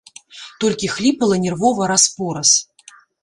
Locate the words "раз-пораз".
1.93-2.57